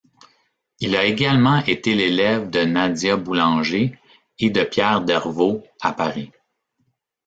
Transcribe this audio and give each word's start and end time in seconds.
Il 0.79 0.95
a 0.95 1.05
également 1.05 1.59
été 1.63 1.93
l'élève 1.93 2.49
de 2.49 2.61
Nadia 2.63 3.17
Boulanger 3.17 3.95
et 4.39 4.49
de 4.49 4.63
Pierre 4.63 5.01
Dervaux 5.01 5.61
à 5.79 5.93
Paris. 5.93 6.31